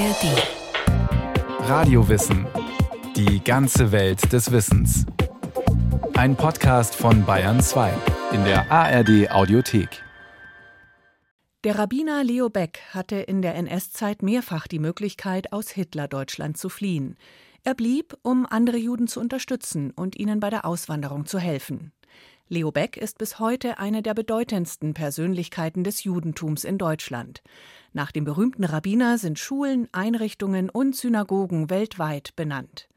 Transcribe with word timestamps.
ARD. 0.00 1.68
Radiowissen. 1.68 2.46
Die 3.16 3.44
ganze 3.44 3.92
Welt 3.92 4.32
des 4.32 4.50
Wissens. 4.50 5.04
Ein 6.14 6.36
Podcast 6.36 6.94
von 6.94 7.26
Bayern 7.26 7.60
2 7.60 7.92
in 8.32 8.42
der 8.44 8.72
ARD 8.72 9.30
Audiothek. 9.30 10.02
Der 11.64 11.78
Rabbiner 11.78 12.24
Leo 12.24 12.48
Beck 12.48 12.80
hatte 12.92 13.16
in 13.16 13.42
der 13.42 13.56
NS-Zeit 13.56 14.22
mehrfach 14.22 14.66
die 14.66 14.78
Möglichkeit, 14.78 15.52
aus 15.52 15.68
Hitler-Deutschland 15.68 16.56
zu 16.56 16.70
fliehen. 16.70 17.18
Er 17.62 17.74
blieb, 17.74 18.16
um 18.22 18.46
andere 18.48 18.78
Juden 18.78 19.06
zu 19.06 19.20
unterstützen 19.20 19.90
und 19.90 20.18
ihnen 20.18 20.40
bei 20.40 20.48
der 20.48 20.64
Auswanderung 20.64 21.26
zu 21.26 21.38
helfen. 21.38 21.92
Leo 22.52 22.72
Beck 22.72 22.96
ist 22.96 23.16
bis 23.18 23.38
heute 23.38 23.78
eine 23.78 24.02
der 24.02 24.12
bedeutendsten 24.12 24.92
Persönlichkeiten 24.92 25.84
des 25.84 26.02
Judentums 26.02 26.64
in 26.64 26.78
Deutschland. 26.78 27.42
Nach 27.92 28.10
dem 28.10 28.24
berühmten 28.24 28.64
Rabbiner 28.64 29.18
sind 29.18 29.38
Schulen, 29.38 29.86
Einrichtungen 29.92 30.68
und 30.68 30.96
Synagogen 30.96 31.70
weltweit 31.70 32.34
benannt. 32.34 32.88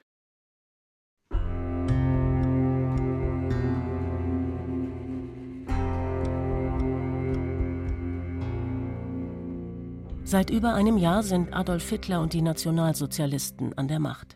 Seit 10.23 10.49
über 10.49 10.73
einem 10.73 10.98
Jahr 10.98 11.21
sind 11.21 11.54
Adolf 11.54 11.88
Hitler 11.88 12.21
und 12.21 12.34
die 12.34 12.41
Nationalsozialisten 12.41 13.77
an 13.77 13.88
der 13.88 13.99
Macht. 13.99 14.35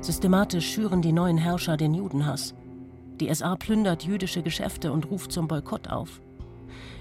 Systematisch 0.00 0.68
schüren 0.68 1.00
die 1.00 1.12
neuen 1.12 1.38
Herrscher 1.38 1.76
den 1.76 1.94
Judenhass. 1.94 2.56
Die 3.22 3.32
SA 3.32 3.54
plündert 3.54 4.02
jüdische 4.02 4.42
Geschäfte 4.42 4.90
und 4.90 5.08
ruft 5.08 5.30
zum 5.30 5.46
Boykott 5.46 5.86
auf. 5.86 6.20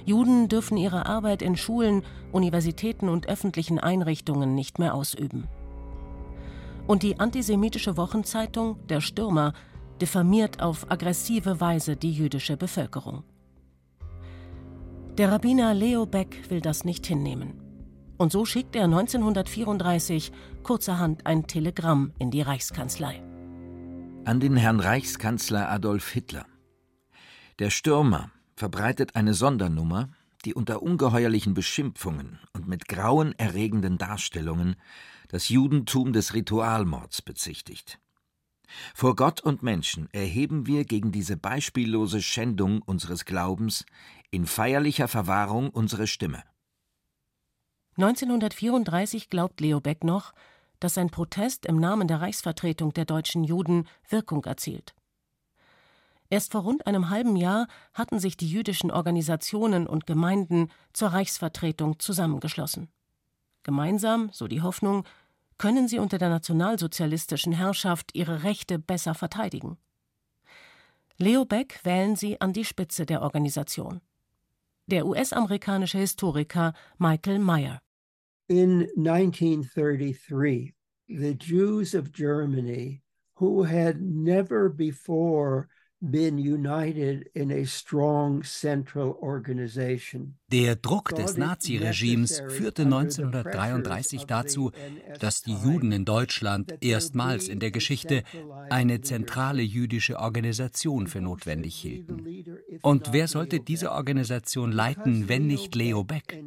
Juden 0.05 0.49
dürfen 0.49 0.77
ihre 0.77 1.07
Arbeit 1.07 1.41
in 1.41 1.57
Schulen, 1.57 2.03
Universitäten 2.31 3.09
und 3.09 3.27
öffentlichen 3.27 3.80
Einrichtungen 3.80 4.53
nicht 4.53 4.77
mehr 4.77 4.94
ausüben. 4.94 5.47
Und 6.86 7.02
die 7.02 7.19
antisemitische 7.19 7.97
Wochenzeitung 7.97 8.78
Der 8.88 9.02
Stürmer 9.02 9.53
diffamiert 10.00 10.61
auf 10.61 10.91
aggressive 10.91 11.59
Weise 11.59 11.95
die 11.95 12.11
jüdische 12.11 12.56
Bevölkerung. 12.56 13.23
Der 15.17 15.31
Rabbiner 15.31 15.73
Leo 15.73 16.06
Beck 16.06 16.52
will 16.52 16.61
das 16.61 16.85
nicht 16.85 17.08
hinnehmen. 17.08 17.59
Und 18.19 18.31
so 18.31 18.45
schickt 18.45 18.75
er 18.75 18.83
1934 18.83 20.31
kurzerhand 20.61 21.25
ein 21.25 21.47
Telegramm 21.47 22.13
in 22.19 22.30
die 22.30 22.44
Reichskanzlei. 22.44 23.23
An 24.23 24.39
den 24.39 24.55
Herrn 24.55 24.80
Reichskanzler 24.80 25.69
Adolf 25.72 26.11
Hitler. 26.11 26.45
Der 27.58 27.72
Stürmer 27.72 28.30
verbreitet 28.55 29.16
eine 29.16 29.33
Sondernummer, 29.33 30.09
die 30.45 30.53
unter 30.53 30.83
ungeheuerlichen 30.83 31.55
Beschimpfungen 31.55 32.39
und 32.53 32.67
mit 32.67 32.88
grauenerregenden 32.88 33.97
Darstellungen 33.97 34.75
das 35.30 35.50
Judentum 35.50 36.13
des 36.13 36.36
Ritualmords 36.36 37.23
bezichtigt. 37.23 38.00
Vor 38.94 39.16
Gott 39.16 39.41
und 39.41 39.63
Menschen 39.63 40.08
erheben 40.11 40.67
wir 40.67 40.85
gegen 40.85 41.11
diese 41.11 41.35
beispiellose 41.35 42.22
Schändung 42.22 42.83
unseres 42.83 43.25
Glaubens 43.25 43.85
in 44.30 44.45
feierlicher 44.45 45.08
Verwahrung 45.08 45.72
unsere 45.72 46.06
Stimme. 46.06 46.44
1934 47.97 49.30
glaubt 49.31 49.59
Leo 49.59 49.81
Beck 49.81 50.03
noch, 50.03 50.33
dass 50.82 50.96
sein 50.96 51.10
Protest 51.10 51.66
im 51.66 51.80
Namen 51.80 52.10
der 52.10 52.20
Reichsvertretung 52.20 52.92
der 52.92 53.06
deutschen 53.06 53.46
Juden 53.46 53.88
Wirkung 54.10 54.44
erzielt. 54.44 54.94
Erst 56.30 56.52
vor 56.52 56.62
rund 56.62 56.88
einem 56.88 57.10
halben 57.10 57.36
Jahr 57.36 57.68
hatten 57.94 58.20
sich 58.20 58.36
die 58.36 58.50
jüdischen 58.50 58.90
Organisationen 58.92 59.86
und 59.86 60.08
Gemeinden 60.08 60.70
zur 60.92 61.09
Reichsvertretung 61.09 62.00
zusammengeschlossen. 62.00 62.90
Gemeinsam, 63.64 64.30
so 64.32 64.48
die 64.48 64.62
Hoffnung, 64.62 65.06
können 65.58 65.88
sie 65.88 66.00
unter 66.00 66.18
der 66.18 66.30
nationalsozialistischen 66.30 67.54
Herrschaft 67.54 68.16
ihre 68.16 68.44
Rechte 68.44 68.80
besser 68.80 69.14
verteidigen. 69.14 69.78
Leo 71.18 71.46
Beck 71.46 71.81
wählen 71.84 72.16
sie 72.16 72.41
an 72.41 72.53
die 72.53 72.66
Spitze 72.66 73.06
der 73.06 73.22
Organisation. 73.22 74.02
Der 74.88 75.06
US-amerikanische 75.06 76.00
Historiker 76.00 76.74
Michael 76.97 77.40
Meyer. 77.40 77.81
In 78.51 78.89
1933, 78.95 80.73
the 81.07 81.34
Jews 81.35 81.95
of 81.95 82.12
Germany, 82.12 83.01
who 83.35 83.63
had 83.63 84.01
never 84.01 84.67
before 84.67 85.69
been 86.01 86.38
united 86.39 87.29
in 87.34 87.51
a 87.51 87.66
strong 87.66 88.44
central 88.44 89.16
organization. 89.22 90.35
Der 90.51 90.75
Druck 90.75 91.16
des 91.16 91.38
Naziregimes 91.38 92.41
führte 92.50 92.81
1933 92.81 94.25
dazu, 94.25 94.72
dass 95.19 95.44
die 95.44 95.53
Juden 95.53 95.94
in 95.94 96.03
Deutschland 96.03 96.75
erstmals 96.81 97.47
in 97.47 97.59
der 97.59 97.72
Geschichte 97.72 98.23
eine 98.69 99.00
zentrale 99.00 99.61
jüdische 99.61 100.19
Organisation 100.19 101.07
für 101.07 101.22
notwendig 101.22 101.75
hielten. 101.75 102.25
Und 102.81 103.13
wer 103.13 103.29
sollte 103.29 103.61
diese 103.61 103.91
Organisation 103.91 104.73
leiten, 104.73 105.29
wenn 105.29 105.47
nicht 105.47 105.73
Leo 105.75 106.03
Beck? 106.03 106.44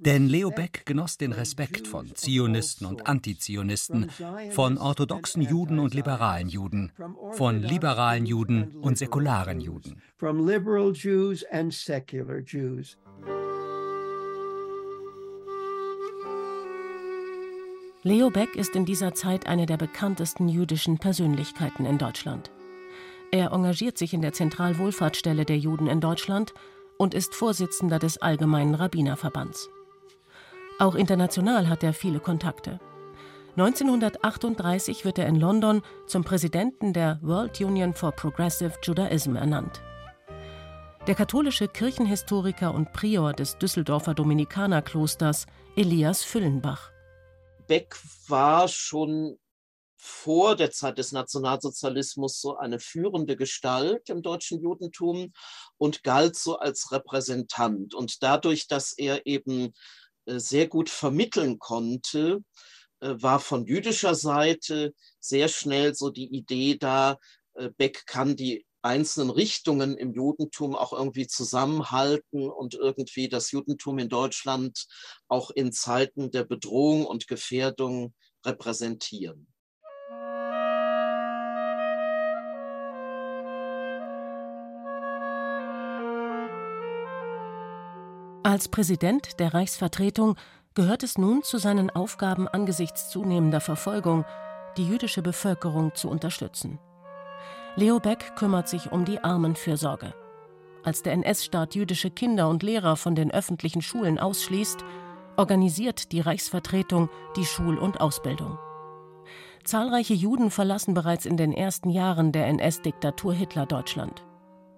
Denn 0.00 0.26
Leo 0.26 0.50
Beck 0.50 0.84
genoss 0.86 1.16
den 1.18 1.32
Respekt 1.32 1.86
von 1.86 2.16
Zionisten 2.16 2.86
und 2.86 3.06
Antizionisten, 3.06 4.10
von 4.50 4.76
orthodoxen 4.76 5.42
Juden 5.42 5.78
und 5.78 5.94
liberalen 5.94 6.48
Juden, 6.48 6.90
von 7.32 7.62
liberalen 7.62 8.26
Juden 8.26 8.69
und 8.80 8.98
säkularen 8.98 9.60
Juden. 9.60 10.00
From 10.16 10.46
liberal 10.46 10.92
Jews 10.92 11.44
and 11.50 11.72
secular 11.72 12.38
Jews. 12.38 12.96
Leo 18.02 18.30
Beck 18.30 18.56
ist 18.56 18.74
in 18.74 18.86
dieser 18.86 19.14
Zeit 19.14 19.46
eine 19.46 19.66
der 19.66 19.76
bekanntesten 19.76 20.48
jüdischen 20.48 20.98
Persönlichkeiten 20.98 21.84
in 21.84 21.98
Deutschland. 21.98 22.50
Er 23.30 23.52
engagiert 23.52 23.98
sich 23.98 24.14
in 24.14 24.22
der 24.22 24.32
Zentralwohlfahrtsstelle 24.32 25.44
der 25.44 25.58
Juden 25.58 25.86
in 25.86 26.00
Deutschland 26.00 26.54
und 26.96 27.14
ist 27.14 27.34
Vorsitzender 27.34 27.98
des 27.98 28.18
Allgemeinen 28.18 28.74
Rabbinerverbands. 28.74 29.68
Auch 30.78 30.94
international 30.94 31.68
hat 31.68 31.82
er 31.82 31.92
viele 31.92 32.20
Kontakte. 32.20 32.80
1938 33.56 35.04
wird 35.04 35.18
er 35.18 35.26
in 35.26 35.34
London 35.36 35.82
zum 36.06 36.22
Präsidenten 36.22 36.92
der 36.92 37.18
World 37.20 37.60
Union 37.60 37.94
for 37.94 38.12
Progressive 38.12 38.74
Judaism 38.82 39.34
ernannt. 39.34 39.82
Der 41.06 41.14
katholische 41.16 41.66
Kirchenhistoriker 41.66 42.72
und 42.72 42.92
Prior 42.92 43.32
des 43.32 43.58
Düsseldorfer 43.58 44.14
Dominikanerklosters 44.14 45.46
Elias 45.74 46.22
Füllenbach. 46.22 46.90
Beck 47.66 47.96
war 48.28 48.68
schon 48.68 49.36
vor 49.96 50.56
der 50.56 50.70
Zeit 50.70 50.98
des 50.98 51.12
Nationalsozialismus 51.12 52.40
so 52.40 52.56
eine 52.56 52.78
führende 52.78 53.36
Gestalt 53.36 54.08
im 54.08 54.22
deutschen 54.22 54.62
Judentum 54.62 55.32
und 55.76 56.02
galt 56.04 56.36
so 56.36 56.58
als 56.58 56.92
Repräsentant. 56.92 57.94
Und 57.94 58.22
dadurch, 58.22 58.66
dass 58.66 58.92
er 58.92 59.26
eben 59.26 59.72
äh, 60.26 60.38
sehr 60.38 60.68
gut 60.68 60.88
vermitteln 60.88 61.58
konnte, 61.58 62.42
war 63.00 63.40
von 63.40 63.66
jüdischer 63.66 64.14
Seite 64.14 64.94
sehr 65.18 65.48
schnell 65.48 65.94
so 65.94 66.10
die 66.10 66.34
Idee 66.34 66.76
da, 66.78 67.18
äh, 67.54 67.70
Beck 67.76 68.06
kann 68.06 68.36
die 68.36 68.66
einzelnen 68.82 69.30
Richtungen 69.30 69.96
im 69.96 70.12
Judentum 70.12 70.74
auch 70.74 70.92
irgendwie 70.92 71.26
zusammenhalten 71.26 72.48
und 72.48 72.74
irgendwie 72.74 73.28
das 73.28 73.50
Judentum 73.50 73.98
in 73.98 74.08
Deutschland 74.08 74.86
auch 75.28 75.50
in 75.50 75.72
Zeiten 75.72 76.30
der 76.30 76.44
Bedrohung 76.44 77.04
und 77.04 77.28
Gefährdung 77.28 78.14
repräsentieren. 78.44 79.46
Als 88.42 88.68
Präsident 88.68 89.38
der 89.38 89.52
Reichsvertretung 89.52 90.36
gehört 90.74 91.02
es 91.02 91.18
nun 91.18 91.42
zu 91.42 91.58
seinen 91.58 91.90
Aufgaben 91.90 92.48
angesichts 92.48 93.10
zunehmender 93.10 93.60
Verfolgung, 93.60 94.24
die 94.76 94.86
jüdische 94.86 95.22
Bevölkerung 95.22 95.94
zu 95.94 96.08
unterstützen. 96.08 96.78
Leo 97.76 98.00
Beck 98.00 98.36
kümmert 98.36 98.68
sich 98.68 98.92
um 98.92 99.04
die 99.04 99.22
Armenfürsorge. 99.22 100.14
Als 100.82 101.02
der 101.02 101.12
NS-Staat 101.12 101.74
jüdische 101.74 102.10
Kinder 102.10 102.48
und 102.48 102.62
Lehrer 102.62 102.96
von 102.96 103.14
den 103.14 103.30
öffentlichen 103.30 103.82
Schulen 103.82 104.18
ausschließt, 104.18 104.84
organisiert 105.36 106.12
die 106.12 106.20
Reichsvertretung 106.20 107.08
die 107.36 107.44
Schul- 107.44 107.78
und 107.78 108.00
Ausbildung. 108.00 108.58
Zahlreiche 109.64 110.14
Juden 110.14 110.50
verlassen 110.50 110.94
bereits 110.94 111.26
in 111.26 111.36
den 111.36 111.52
ersten 111.52 111.90
Jahren 111.90 112.32
der 112.32 112.46
NS-Diktatur 112.46 113.34
Hitler 113.34 113.66
Deutschland. 113.66 114.24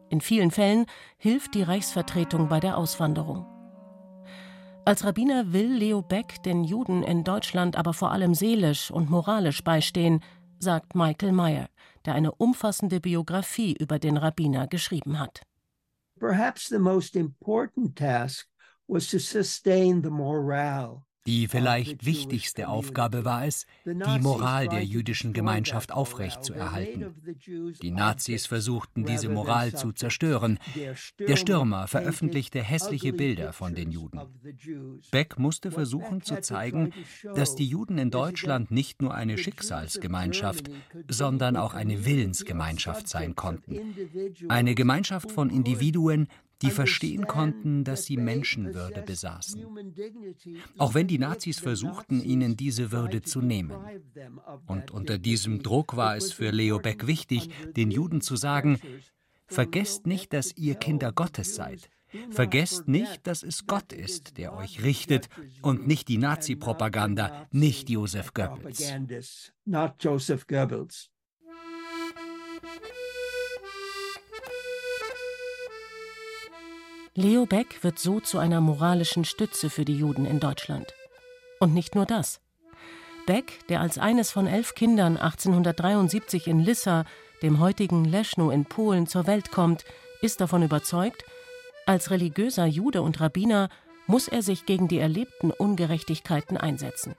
In 0.09 0.21
vielen 0.21 0.51
Fällen 0.51 0.87
hilft 1.19 1.55
die 1.55 1.63
Reichsvertretung 1.63 2.49
bei 2.49 2.61
der 2.61 2.77
Auswanderung. 2.77 3.47
Als 4.85 5.05
Rabbiner 5.05 5.53
will 5.53 5.73
Leo 5.75 6.03
Beck 6.03 6.43
den 6.43 6.65
Juden 6.65 7.05
in 7.05 7.23
Deutschland 7.23 7.77
aber 7.77 7.95
vor 7.95 8.11
allem 8.11 8.35
seelisch 8.35 8.91
und 8.91 9.11
moralisch 9.11 9.63
beistehen, 9.63 10.21
sagt 10.59 10.97
Michael 10.97 11.31
Meyer, 11.31 11.69
der 12.05 12.17
eine 12.17 12.33
umfassende 12.33 12.99
Biografie 12.99 13.77
über 13.79 14.01
den 14.01 14.17
Rabbiner 14.17 14.67
geschrieben 14.67 15.21
hat. 15.21 15.43
Perhaps 16.19 16.69
the 16.69 16.79
most 16.79 17.15
important 17.15 17.97
task 17.97 18.49
was 18.89 19.09
to 19.09 19.19
sustain 19.19 20.03
the 20.03 20.11
morale 20.11 21.05
Die 21.27 21.47
vielleicht 21.47 22.05
wichtigste 22.05 22.69
Aufgabe 22.69 23.25
war 23.25 23.47
es, 23.47 23.67
die 23.85 24.21
Moral 24.21 24.69
der 24.69 24.85
jüdischen 24.85 25.33
Gemeinschaft 25.33 25.93
aufrechtzuerhalten. 25.93 27.15
Die 27.81 27.91
Nazis 27.93 28.47
versuchten, 28.47 29.05
diese 29.05 29.29
Moral 29.29 29.73
zu 29.73 29.93
zerstören. 29.93 30.59
Der 31.19 31.37
Stürmer 31.37 31.87
veröffentlichte 31.87 32.61
hässliche 32.61 33.13
Bilder 33.13 33.53
von 33.53 33.75
den 33.75 33.93
Juden. 33.93 34.21
Beck 35.13 35.39
musste 35.39 35.71
versuchen 35.71 36.23
zu 36.23 36.41
zeigen, 36.41 36.93
dass 37.35 37.55
die 37.55 37.67
Juden 37.67 37.99
in 37.99 38.11
Deutschland 38.11 38.73
nicht 38.73 39.01
nur 39.01 39.15
eine 39.15 39.39
Schicksalsgemeinschaft, 39.39 40.71
sondern 41.09 41.57
auch 41.57 41.75
eine 41.75 42.05
Willensgemeinschaft 42.05 43.07
sein 43.09 43.37
konnten. 43.37 43.95
Eine 44.49 44.75
Gemeinschaft 44.75 45.31
von 45.31 45.51
Individuen, 45.51 46.27
die 46.63 46.71
verstehen 46.71 47.27
konnten, 47.27 47.85
dass 47.85 48.05
sie 48.05 48.17
Menschenwürde 48.17 49.03
besaßen. 49.03 49.67
Auch 50.79 50.95
wenn 50.95 51.07
die 51.07 51.19
Nazis 51.19 51.59
versuchten, 51.59 52.23
ihnen 52.23 52.57
diese 52.57 52.93
Würde 52.93 53.23
zu 53.23 53.41
nehmen. 53.41 53.77
Und 54.67 54.91
unter 54.91 55.19
diesem 55.19 55.63
Druck 55.63 55.97
war 55.97 56.17
es 56.17 56.33
für 56.33 56.51
Leo 56.51 56.79
Beck 56.79 57.07
wichtig, 57.07 57.51
den 57.77 57.91
Juden 57.91 58.21
zu 58.21 58.37
sagen, 58.37 58.79
vergesst 59.47 60.07
nicht, 60.07 60.33
dass 60.33 60.57
ihr 60.57 60.77
Kinder 60.77 61.13
Gottes 61.13 61.55
seid. 61.55 61.91
Vergesst 62.31 62.89
nicht, 62.89 63.27
dass 63.27 63.43
es 63.43 63.67
Gott 63.67 63.93
ist, 63.93 64.37
der 64.37 64.55
euch 64.55 64.83
richtet 64.83 65.29
und 65.63 65.87
nicht 65.87 66.09
die 66.09 66.19
Nazi-Propaganda, 66.19 67.49
nicht 67.51 67.89
Josef 67.89 68.35
Goebbels. 68.35 68.93
Leo 77.15 77.45
Beck 77.45 77.85
wird 77.85 77.99
so 77.99 78.21
zu 78.21 78.39
einer 78.39 78.63
moralischen 78.63 79.27
Stütze 79.27 79.69
für 79.69 79.85
die 79.85 79.99
Juden 79.99 80.25
in 80.25 80.41
Deutschland. 80.41 80.95
Und 81.61 81.75
nicht 81.75 81.95
nur 81.95 82.07
das. 82.07 82.41
Beck, 83.27 83.69
der 83.69 83.83
als 83.83 83.99
eines 83.99 84.31
von 84.31 84.47
elf 84.47 84.75
Kindern 84.75 85.19
1873 85.19 86.47
in 86.47 86.61
Lissa, 86.61 87.05
dem 87.43 87.61
heutigen 87.61 88.07
Leszno 88.07 88.51
in 88.51 88.65
Polen, 88.65 89.07
zur 89.07 89.27
Welt 89.27 89.53
kommt, 89.53 89.85
ist 90.23 90.41
davon 90.41 90.63
überzeugt, 90.63 91.23
als 91.85 92.11
religiöser 92.11 92.65
Jude 92.65 93.03
und 93.03 93.21
Rabbiner 93.21 93.69
muss 94.07 94.27
er 94.27 94.41
sich 94.41 94.65
gegen 94.65 94.89
die 94.89 94.99
erlebten 94.99 95.51
Ungerechtigkeiten 95.51 96.57
einsetzen. 96.57 97.15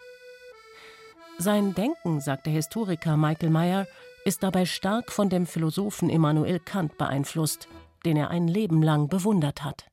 Sein 1.37 1.75
Denken, 1.75 2.19
sagt 2.19 2.47
der 2.47 2.53
Historiker 2.53 3.15
Michael 3.15 3.51
Meyer, 3.51 3.87
ist 4.25 4.41
dabei 4.41 4.65
stark 4.65 5.11
von 5.11 5.29
dem 5.29 5.45
Philosophen 5.45 6.09
Immanuel 6.09 6.59
Kant 6.59 6.97
beeinflusst, 6.97 7.67
den 8.05 8.17
er 8.17 8.29
ein 8.29 8.47
Leben 8.47 8.81
lang 8.81 9.07
bewundert 9.07 9.63
hat. 9.63 9.87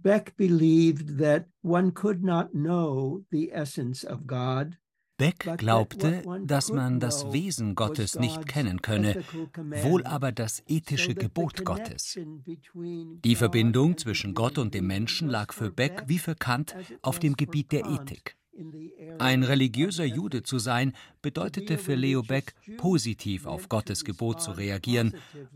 Beck 0.00 0.36
believed 0.36 1.18
that 1.18 1.46
one 1.62 1.92
could 1.92 2.22
not 2.22 2.52
know 2.52 3.24
the 3.30 3.50
essence 3.50 4.04
of 4.04 4.26
God 4.26 4.78
Beck 5.18 5.58
glaubte, 5.58 6.22
dass 6.44 6.70
man 6.70 7.00
das 7.00 7.32
Wesen 7.32 7.74
Gottes 7.74 8.20
nicht 8.20 8.46
kennen 8.46 8.82
könne, 8.82 9.24
wohl 9.82 10.06
aber 10.06 10.30
das 10.30 10.62
ethische 10.68 11.16
Gebot 11.16 11.64
Gottes. 11.64 12.16
Die 13.24 13.34
Verbindung 13.34 13.98
zwischen 13.98 14.32
Gott 14.32 14.58
und 14.58 14.74
dem 14.74 14.86
Menschen 14.86 15.28
lag 15.28 15.52
für 15.52 15.72
Beck 15.72 16.04
wie 16.06 16.18
für 16.18 16.36
Kant 16.36 16.76
auf 17.02 17.18
dem 17.18 17.34
Gebiet 17.34 17.72
der 17.72 17.86
Ethik. 17.86 18.37
Ein 19.18 19.42
religiöser 19.42 20.04
Jude 20.04 20.42
zu 20.42 20.58
sein, 20.58 20.92
bedeutete 21.22 21.78
für 21.78 21.94
Leo 21.94 22.22
Beck, 22.22 22.54
positiv 22.76 23.46
auf 23.46 23.68
Gottes 23.68 24.04
Gebot 24.04 24.40
zu 24.40 24.52
reagieren 24.52 25.14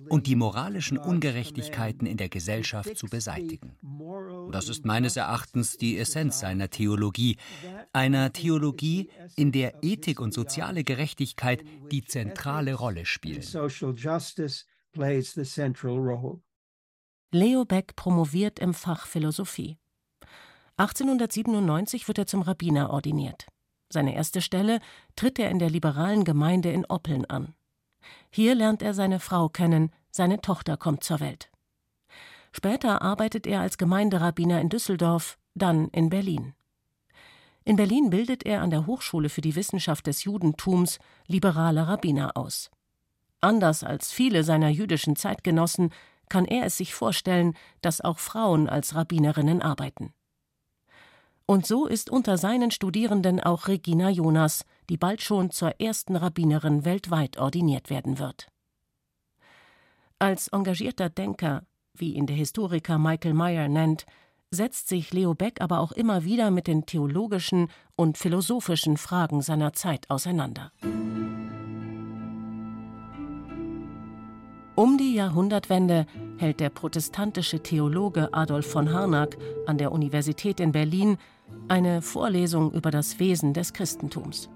und 0.09 0.27
die 0.27 0.37
moralischen 0.37 0.99
Ungerechtigkeiten 0.99 2.07
in 2.07 2.17
der 2.17 2.29
Gesellschaft 2.29 2.97
zu 2.97 3.07
beseitigen. 3.07 3.77
Das 4.51 4.69
ist 4.69 4.85
meines 4.85 5.17
Erachtens 5.17 5.77
die 5.77 5.99
Essenz 5.99 6.41
seiner 6.41 6.71
Theologie, 6.71 7.37
einer 7.93 8.33
Theologie, 8.33 9.11
in 9.37 9.53
der 9.53 9.83
Ethik 9.83 10.21
und 10.21 10.33
soziale 10.33 10.85
Gerechtigkeit 10.85 11.65
die 11.91 12.05
zentrale 12.05 12.75
Rolle 12.75 13.07
spielen. 13.07 13.43
Leo 17.35 17.65
Beck 17.65 17.97
promoviert 17.97 18.59
im 18.59 18.75
Fach 18.75 19.07
Philosophie. 19.07 19.79
1897 20.77 22.09
wird 22.09 22.19
er 22.19 22.27
zum 22.27 22.43
Rabbiner 22.43 22.91
ordiniert. 22.91 23.47
Seine 23.93 24.15
erste 24.15 24.41
Stelle 24.41 24.81
tritt 25.17 25.39
er 25.39 25.51
in 25.51 25.59
der 25.59 25.71
liberalen 25.71 26.25
Gemeinde 26.25 26.73
in 26.73 26.87
Oppeln 26.87 27.27
an. 27.27 27.55
Hier 28.31 28.55
lernt 28.55 28.83
er 28.83 28.95
seine 28.95 29.21
Frau 29.21 29.49
kennen, 29.49 29.91
seine 30.11 30.41
Tochter 30.41 30.77
kommt 30.77 31.05
zur 31.05 31.21
Welt. 31.21 31.51
Später 32.53 33.03
arbeitet 33.03 33.47
er 33.47 33.61
als 33.61 33.79
Gemeinderabbiner 33.79 34.61
in 34.61 34.69
Düsseldorf, 34.69 35.39
dann 35.55 35.89
in 35.89 36.09
Berlin. 36.09 36.55
In 37.65 37.77
Berlin 37.77 38.11
bildet 38.11 38.45
er 38.45 38.63
an 38.63 38.71
der 38.71 38.87
Hochschule 38.87 39.29
für 39.29 39.41
die 39.41 39.55
Wissenschaft 39.55 40.07
des 40.07 40.25
Judentums 40.25 40.99
liberale 41.27 41.87
Rabbiner 41.87 42.37
aus. 42.37 42.71
Anders 43.41 43.85
als 43.85 44.11
viele 44.11 44.45
seiner 44.45 44.69
jüdischen 44.69 45.17
Zeitgenossen 45.17 45.91
kann 46.29 46.45
er 46.45 46.65
es 46.65 46.77
sich 46.77 46.95
vorstellen, 46.95 47.55
dass 47.81 48.01
auch 48.01 48.19
Frauen 48.19 48.69
als 48.69 48.95
Rabbinerinnen 48.95 49.63
arbeiten. 49.63 50.13
Und 51.53 51.67
so 51.67 51.85
ist 51.85 52.09
unter 52.09 52.39
seinen 52.39 52.71
Studierenden 52.71 53.39
auch 53.39 53.69
Regina 53.69 54.09
Jonas, 54.09 54.65
die 54.89 54.97
bald 54.97 55.21
schon 55.21 55.51
zur 55.51 55.79
ersten 55.83 56.17
Rabbinerin 56.17 56.87
weltweit 56.87 57.37
ordiniert 57.37 57.91
werden 57.91 58.19
wird. 58.19 58.47
Als 60.19 60.49
engagierter 60.49 61.11
Denker, 61.11 61.67
wie 61.93 62.15
ihn 62.15 62.25
der 62.25 62.37
Historiker 62.37 62.97
Michael 62.97 63.35
Meyer 63.35 63.69
nennt, 63.69 64.07
setzt 64.51 64.89
sich 64.89 65.13
Leo 65.13 65.35
Beck 65.35 65.61
aber 65.61 65.81
auch 65.81 65.93
immer 65.93 66.25
wieder 66.25 66.51
mit 66.51 66.67
den 66.67 66.87
theologischen 66.87 67.69
und 67.97 68.17
philosophischen 68.17 68.97
Fragen 68.97 69.43
seiner 69.43 69.75
Zeit 69.75 70.09
auseinander. 70.09 70.73
Um 74.75 74.97
die 74.97 75.15
Jahrhundertwende 75.15 76.07
hält 76.39 76.61
der 76.61 76.71
protestantische 76.71 77.63
Theologe 77.63 78.33
Adolf 78.33 78.67
von 78.67 78.91
Harnack 78.91 79.37
an 79.67 79.77
der 79.77 79.93
Universität 79.93 80.59
in 80.61 80.73
Berlin 80.73 81.19
eine 81.69 82.03
Vorlesung 82.03 82.73
über 82.73 82.91
das 82.91 83.19
Wesen 83.19 83.55
des 83.55 83.73
Christentums. 83.73 84.51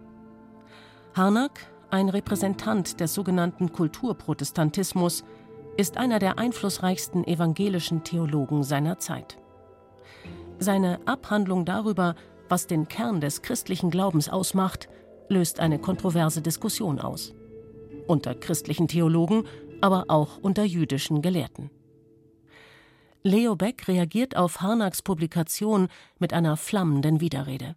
Harnack, 1.15 1.61
ein 1.91 2.09
Repräsentant 2.09 3.01
des 3.01 3.15
sogenannten 3.15 3.73
Kulturprotestantismus, 3.73 5.25
ist 5.77 5.97
einer 5.97 6.19
der 6.19 6.39
einflussreichsten 6.39 7.27
evangelischen 7.27 8.05
Theologen 8.05 8.63
seiner 8.63 8.99
Zeit. 8.99 9.39
Seine 10.59 11.01
Abhandlung 11.07 11.65
darüber, 11.65 12.15
was 12.49 12.67
den 12.67 12.89
Kern 12.89 13.21
des 13.21 13.43
christlichen 13.43 13.91
Glaubens 13.91 14.29
ausmacht, 14.29 14.89
löst 15.29 15.61
eine 15.61 15.79
kontroverse 15.79 16.41
Diskussion 16.41 17.01
aus. 17.01 17.35
Unter 18.07 18.35
christlichen 18.35 18.89
Theologen 18.89 19.45
aber 19.81 20.05
auch 20.09 20.39
unter 20.39 20.65
jüdischen 20.65 21.23
Gelehrten. 21.23 21.71
Leo 23.27 23.57
Beck 23.57 23.89
reagiert 23.89 24.37
auf 24.37 24.61
Harnacks 24.61 25.03
Publikation 25.03 25.89
mit 26.21 26.33
einer 26.33 26.57
flammenden 26.57 27.21
Widerrede. 27.21 27.75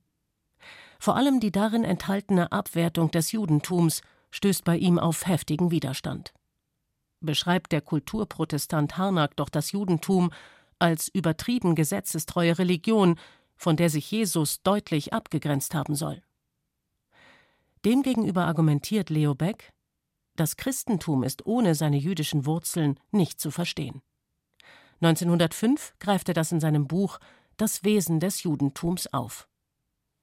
Vor 1.00 1.16
allem 1.16 1.40
die 1.40 1.52
darin 1.52 1.84
enthaltene 1.84 2.52
Abwertung 2.52 3.10
des 3.10 3.32
Judentums 3.32 4.04
stößt 4.30 4.64
bei 4.64 4.78
ihm 4.78 5.00
auf 5.00 5.26
heftigen 5.26 5.72
Widerstand. 5.72 6.36
Beschreibt 7.20 7.72
der 7.72 7.82
Kulturprotestant 7.82 9.00
Harnack 9.00 9.36
doch 9.38 9.50
das 9.50 9.72
Judentum 9.72 10.30
als 10.78 11.08
übertrieben 11.08 11.74
gesetzestreue 11.74 12.60
Religion, 12.60 13.18
von 13.56 13.76
der 13.76 13.90
sich 13.90 14.12
Jesus 14.12 14.62
deutlich 14.62 15.14
abgegrenzt 15.14 15.74
haben 15.74 15.96
soll. 15.96 16.22
Demgegenüber 17.86 18.46
argumentiert 18.46 19.10
Leo 19.10 19.34
Beck, 19.34 19.74
das 20.36 20.58
Christentum 20.58 21.24
ist 21.24 21.48
ohne 21.48 21.74
seine 21.74 21.98
jüdischen 21.98 22.46
Wurzeln 22.46 23.00
nicht 23.10 23.40
zu 23.42 23.50
verstehen. 23.50 24.04
1905 25.02 25.94
greift 26.00 26.28
er 26.28 26.34
das 26.34 26.52
in 26.52 26.60
seinem 26.60 26.88
Buch 26.88 27.20
Das 27.58 27.84
Wesen 27.84 28.20
des 28.20 28.44
Judentums 28.44 29.08
auf. 29.14 29.48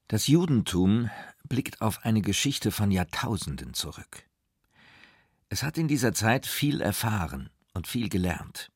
Das 0.08 0.28
Judentum 0.28 1.10
blickt 1.48 1.80
auf 1.80 2.04
eine 2.04 2.22
Geschichte 2.22 2.70
von 2.70 2.90
Jahrtausenden 2.90 3.74
zurück. 3.74 4.24
Es 5.48 5.62
hat 5.62 5.78
in 5.78 5.88
dieser 5.88 6.12
Zeit 6.12 6.46
viel 6.46 6.80
erfahren 6.80 7.50
und 7.74 7.86
viel 7.86 8.08
gelernt. 8.08 8.70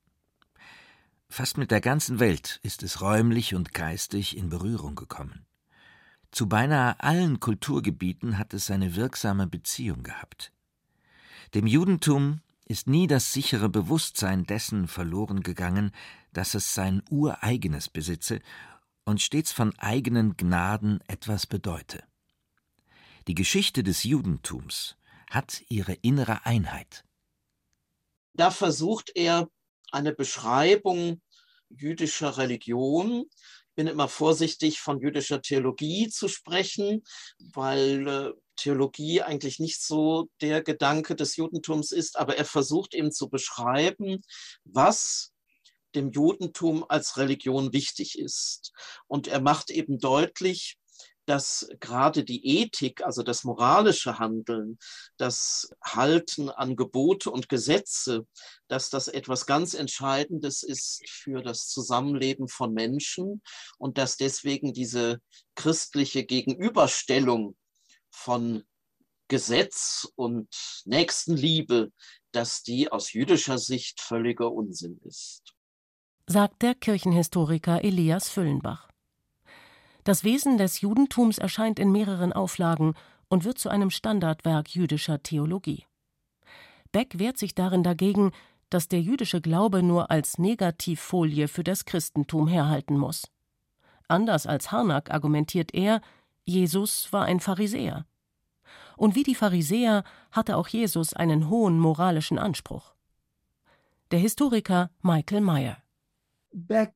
Fast 1.29 1.59
mit 1.59 1.71
der 1.71 1.81
ganzen 1.81 2.19
Welt 2.19 2.59
ist 2.63 2.83
es 2.83 3.01
räumlich 3.01 3.55
und 3.55 3.73
geistig 3.73 4.37
in 4.37 4.49
Berührung 4.49 4.97
gekommen. 4.97 5.47
Zu 6.33 6.49
beinahe 6.49 6.99
allen 7.01 7.41
Kulturgebieten 7.41 8.39
hat 8.39 8.55
es 8.55 8.67
seine 8.67 8.97
wirksame 8.97 9.47
Beziehung 9.47 10.03
gehabt. 10.03 10.53
Dem 11.55 11.67
Judentum 11.67 12.41
ist 12.71 12.87
nie 12.87 13.09
das 13.09 13.33
sichere 13.33 13.69
Bewusstsein 13.69 14.45
dessen 14.45 14.87
verloren 14.87 15.43
gegangen, 15.43 15.91
dass 16.33 16.55
es 16.55 16.73
sein 16.73 17.03
ureigenes 17.11 17.89
besitze 17.89 18.39
und 19.05 19.21
stets 19.21 19.51
von 19.51 19.77
eigenen 19.81 20.37
Gnaden 20.37 21.01
etwas 21.09 21.49
bedeute. 21.49 22.05
Die 23.27 23.35
Geschichte 23.35 23.83
des 23.83 24.05
Judentums 24.05 24.97
hat 25.29 25.65
ihre 25.69 25.95
innere 25.95 26.47
Einheit. 26.47 27.05
Da 28.35 28.53
versucht 28.53 29.11
er 29.17 29.51
eine 29.91 30.13
Beschreibung 30.13 31.21
jüdischer 31.71 32.39
Religion 32.39 33.27
bin 33.75 33.87
immer 33.87 34.09
vorsichtig, 34.09 34.79
von 34.79 35.01
jüdischer 35.01 35.41
Theologie 35.43 36.09
zu 36.09 36.29
sprechen, 36.29 37.03
weil 37.39 38.07
äh, 38.07 38.33
Theologie 38.61 39.23
eigentlich 39.23 39.59
nicht 39.59 39.83
so 39.83 40.29
der 40.41 40.63
Gedanke 40.63 41.17
des 41.17 41.37
Judentums 41.37 41.93
ist, 41.93 42.19
aber 42.19 42.37
er 42.37 42.45
versucht 42.45 42.95
eben 42.95 43.11
zu 43.11 43.29
beschreiben, 43.29 44.23
was 44.65 45.33
dem 45.95 46.11
Judentum 46.11 46.85
als 46.89 47.17
Religion 47.17 47.73
wichtig 47.73 48.19
ist. 48.19 48.73
Und 49.07 49.29
er 49.29 49.41
macht 49.41 49.71
eben 49.71 49.99
deutlich, 49.99 50.77
dass 51.27 51.69
gerade 51.79 52.25
die 52.25 52.45
Ethik, 52.45 53.05
also 53.05 53.23
das 53.23 53.45
moralische 53.45 54.19
Handeln, 54.19 54.79
das 55.17 55.71
Halten 55.83 56.51
an 56.51 56.77
Gebote 56.77 57.31
und 57.31 57.49
Gesetze, 57.49 58.27
dass 58.69 58.91
das 58.91 59.07
etwas 59.07 59.47
ganz 59.47 59.75
Entscheidendes 59.75 60.63
ist 60.63 61.09
für 61.09 61.43
das 61.43 61.69
Zusammenleben 61.69 62.49
von 62.49 62.73
Menschen 62.73 63.43
und 63.79 63.97
dass 63.97 64.17
deswegen 64.17 64.73
diese 64.73 65.21
christliche 65.55 66.25
Gegenüberstellung 66.25 67.57
von 68.11 68.65
Gesetz 69.29 70.09
und 70.17 70.49
Nächstenliebe, 70.85 71.93
dass 72.33 72.63
die 72.63 72.91
aus 72.91 73.13
jüdischer 73.13 73.59
Sicht 73.59 74.01
völliger 74.01 74.53
Unsinn 74.53 74.99
ist. 75.05 75.55
Sagt 76.27 76.63
der 76.63 76.75
Kirchenhistoriker 76.75 77.83
Elias 77.85 78.29
Füllenbach. 78.29 78.89
Das 80.05 80.25
Wesen 80.25 80.59
des 80.59 80.81
Judentums 80.81 81.39
erscheint 81.39 81.79
in 81.79 81.93
mehreren 81.93 82.33
Auflagen 82.33 82.95
und 83.29 83.45
wird 83.45 83.59
zu 83.59 83.69
einem 83.69 83.91
Standardwerk 83.91 84.75
jüdischer 84.75 85.23
Theologie. 85.23 85.87
Beck 86.93 87.19
wehrt 87.19 87.39
sich 87.39 87.55
darin 87.55 87.83
dagegen, 87.83 88.33
dass 88.71 88.89
der 88.89 89.01
jüdische 89.01 89.41
Glaube 89.41 89.83
nur 89.83 90.11
als 90.11 90.39
Negativfolie 90.39 91.49
für 91.49 91.65
das 91.65 91.85
Christentum 91.85 92.49
herhalten 92.49 92.97
muss. 92.97 93.31
Anders 94.09 94.47
als 94.47 94.73
Harnack 94.73 95.11
argumentiert 95.11 95.73
er, 95.75 96.01
Jesus 96.45 97.13
war 97.13 97.25
ein 97.25 97.41
Pharisäer. 97.41 98.07
Und 98.97 99.15
wie 99.15 99.23
die 99.23 99.35
Pharisäer 99.35 100.05
hatte 100.31 100.57
auch 100.57 100.69
Jesus 100.69 101.15
einen 101.15 101.49
hohen 101.49 101.79
moralischen 101.79 102.39
Anspruch. 102.39 102.95
Der 104.11 104.19
Historiker 104.19 104.91
Michael 105.03 105.41
Meyer. 105.41 105.79
Beck 106.53 106.93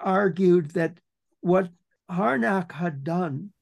argued 0.00 0.74
that 0.74 1.02
what 1.40 1.70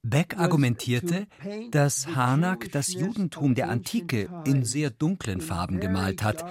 Beck 0.01 0.37
argumentierte, 0.39 1.27
dass 1.69 2.07
Harnack 2.07 2.71
das 2.71 2.93
Judentum 2.93 3.53
der 3.53 3.69
Antike 3.69 4.27
in 4.45 4.65
sehr 4.65 4.89
dunklen 4.89 5.39
Farben 5.39 5.79
gemalt 5.79 6.23
hat, 6.23 6.43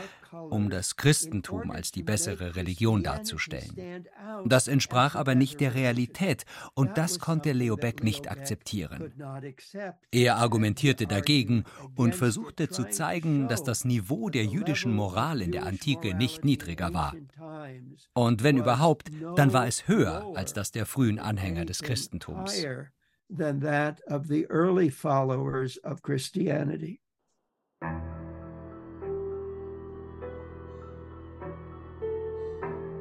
um 0.50 0.70
das 0.70 0.96
Christentum 0.96 1.70
als 1.70 1.92
die 1.92 2.02
bessere 2.02 2.56
Religion 2.56 3.02
darzustellen. 3.02 4.06
Das 4.46 4.68
entsprach 4.68 5.14
aber 5.14 5.34
nicht 5.34 5.60
der 5.60 5.74
Realität 5.74 6.44
und 6.74 6.98
das 6.98 7.18
konnte 7.18 7.52
Leo 7.52 7.76
Beck 7.76 8.02
nicht 8.02 8.30
akzeptieren. 8.30 9.12
Er 10.10 10.36
argumentierte 10.36 11.06
dagegen 11.06 11.64
und 11.94 12.14
versuchte 12.14 12.68
zu 12.68 12.84
zeigen, 12.84 13.48
dass 13.48 13.62
das 13.62 13.84
Niveau 13.84 14.30
der 14.30 14.44
jüdischen 14.44 14.94
Moral 14.94 15.42
in 15.42 15.52
der 15.52 15.66
Antike 15.66 16.14
nicht 16.14 16.44
niedriger 16.44 16.92
war. 16.92 17.14
Und 18.14 18.42
wenn 18.42 18.56
überhaupt, 18.56 19.10
dann 19.36 19.52
war 19.52 19.66
es 19.66 19.88
höher 19.88 20.32
als 20.34 20.52
das 20.52 20.72
der 20.72 20.86
frühen 20.86 21.18
Anhänger 21.18 21.64
des 21.64 21.82
Christentums. 21.82 22.64
than 23.30 23.60
that 23.60 24.00
of 24.08 24.28
the 24.28 24.46
early 24.48 24.88
followers 24.88 25.78
of 25.84 26.02
Christianity. 26.02 27.00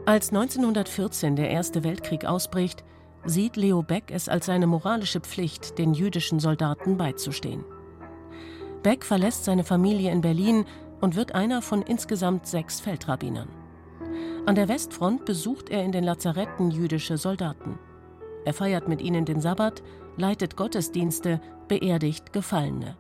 Als 0.08 0.30
1914 0.30 1.36
der 1.36 1.50
Erste 1.50 1.84
Weltkrieg 1.84 2.24
ausbricht, 2.24 2.86
sieht 3.26 3.58
Leo 3.58 3.84
Beck 3.84 4.06
es 4.10 4.30
als 4.30 4.46
seine 4.46 4.66
moralische 4.66 5.20
Pflicht, 5.20 5.78
den 5.78 5.94
jüdischen 5.94 6.40
Soldaten 6.40 6.96
beizustehen. 6.96 7.66
Beck 8.84 9.04
verlässt 9.04 9.44
seine 9.44 9.66
Familie 9.66 10.14
in 10.14 10.22
Berlin 10.22 10.64
und 11.02 11.18
wird 11.18 11.36
einer 11.36 11.62
von 11.62 11.82
insgesamt 11.82 12.48
sechs 12.48 12.80
Feldrabbinern. 12.80 13.50
An 14.46 14.56
der 14.56 14.70
Westfront 14.70 15.26
besucht 15.26 15.70
er 15.70 15.84
in 15.84 15.92
den 15.92 16.06
Lazaretten 16.06 16.72
jüdische 16.72 17.18
Soldaten. 17.18 17.78
Er 18.46 18.54
feiert 18.54 18.88
mit 18.88 19.02
ihnen 19.02 19.26
den 19.26 19.42
Sabbat, 19.42 19.84
leitet 20.16 20.56
Gottesdienste, 20.56 21.42
beerdigt 21.68 22.32
Gefallene. 22.32 22.96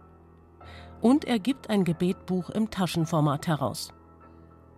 Und 0.99 1.23
er 1.23 1.39
gibt 1.39 1.69
ein 1.69 1.85
Gebetbuch 1.85 2.49
im 2.49 2.69
Taschenformat 2.69 3.47
heraus. 3.47 3.93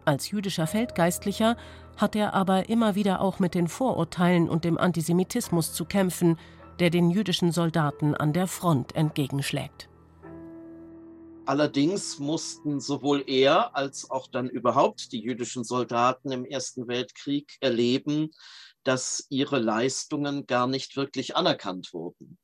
Als 0.09 0.31
jüdischer 0.31 0.65
Feldgeistlicher 0.65 1.55
hat 1.95 2.15
er 2.15 2.33
aber 2.33 2.67
immer 2.67 2.95
wieder 2.95 3.21
auch 3.21 3.37
mit 3.37 3.53
den 3.53 3.67
Vorurteilen 3.67 4.49
und 4.49 4.63
dem 4.65 4.79
Antisemitismus 4.79 5.71
zu 5.71 5.85
kämpfen, 5.85 6.39
der 6.79 6.89
den 6.89 7.11
jüdischen 7.11 7.51
Soldaten 7.51 8.15
an 8.15 8.33
der 8.33 8.47
Front 8.47 8.95
entgegenschlägt. 8.95 9.87
Allerdings 11.45 12.17
mussten 12.17 12.79
sowohl 12.79 13.23
er 13.27 13.75
als 13.75 14.09
auch 14.09 14.25
dann 14.25 14.49
überhaupt 14.49 15.11
die 15.11 15.21
jüdischen 15.21 15.63
Soldaten 15.63 16.31
im 16.31 16.43
Ersten 16.43 16.87
Weltkrieg 16.87 17.57
erleben, 17.59 18.31
dass 18.83 19.27
ihre 19.29 19.59
Leistungen 19.59 20.47
gar 20.47 20.65
nicht 20.65 20.97
wirklich 20.97 21.35
anerkannt 21.35 21.93
wurden. 21.93 22.39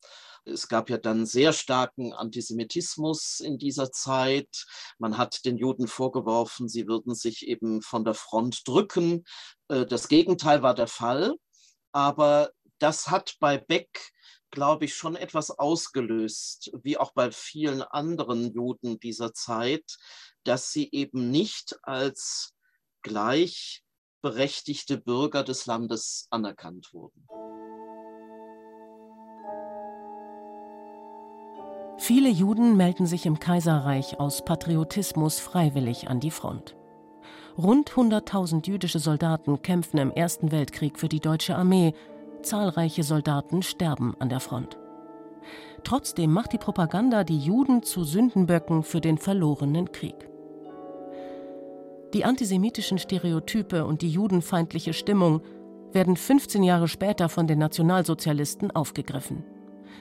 Es 0.45 0.67
gab 0.67 0.89
ja 0.91 0.97
dann 0.97 1.25
sehr 1.25 1.53
starken 1.53 2.13
Antisemitismus 2.13 3.39
in 3.39 3.57
dieser 3.57 3.91
Zeit. 3.91 4.65
Man 4.99 5.17
hat 5.17 5.43
den 5.43 5.57
Juden 5.57 5.87
vorgeworfen, 5.87 6.69
sie 6.69 6.87
würden 6.87 7.15
sich 7.15 7.47
eben 7.47 7.81
von 7.81 8.05
der 8.05 8.13
Front 8.13 8.67
drücken. 8.67 9.25
Äh, 9.69 9.85
das 9.85 10.07
Gegenteil 10.07 10.61
war 10.61 10.75
der 10.75 10.87
Fall. 10.87 11.35
Aber 11.91 12.51
das 12.79 13.09
hat 13.09 13.35
bei 13.39 13.57
Beck, 13.57 14.11
glaube 14.51 14.85
ich, 14.85 14.95
schon 14.95 15.15
etwas 15.15 15.49
ausgelöst, 15.49 16.71
wie 16.83 16.97
auch 16.97 17.13
bei 17.13 17.31
vielen 17.31 17.81
anderen 17.81 18.53
Juden 18.53 18.99
dieser 18.99 19.33
Zeit, 19.33 19.97
dass 20.43 20.71
sie 20.71 20.91
eben 20.91 21.31
nicht 21.31 21.77
als 21.83 22.53
gleichberechtigte 23.01 24.97
Bürger 24.97 25.43
des 25.43 25.65
Landes 25.65 26.27
anerkannt 26.29 26.93
wurden. 26.93 27.25
Viele 32.07 32.29
Juden 32.29 32.77
melden 32.77 33.07
sich 33.07 33.25
im 33.25 33.39
Kaiserreich 33.39 34.19
aus 34.19 34.45
Patriotismus 34.45 35.39
freiwillig 35.39 36.07
an 36.07 36.19
die 36.19 36.29
Front. 36.29 36.75
Rund 37.57 37.89
100.000 37.89 38.67
jüdische 38.67 38.99
Soldaten 38.99 39.63
kämpfen 39.63 39.97
im 39.97 40.11
Ersten 40.11 40.51
Weltkrieg 40.51 40.99
für 40.99 41.09
die 41.09 41.19
deutsche 41.19 41.55
Armee. 41.55 41.95
Zahlreiche 42.43 43.01
Soldaten 43.01 43.63
sterben 43.63 44.13
an 44.19 44.29
der 44.29 44.39
Front. 44.39 44.77
Trotzdem 45.83 46.31
macht 46.31 46.53
die 46.53 46.59
Propaganda 46.59 47.23
die 47.23 47.39
Juden 47.39 47.81
zu 47.81 48.03
Sündenböcken 48.03 48.83
für 48.83 49.01
den 49.01 49.17
verlorenen 49.17 49.91
Krieg. 49.91 50.29
Die 52.13 52.23
antisemitischen 52.23 52.99
Stereotype 52.99 53.83
und 53.83 54.03
die 54.03 54.11
judenfeindliche 54.11 54.93
Stimmung 54.93 55.41
werden 55.91 56.17
15 56.17 56.61
Jahre 56.61 56.87
später 56.87 57.29
von 57.29 57.47
den 57.47 57.57
Nationalsozialisten 57.57 58.69
aufgegriffen. 58.69 59.54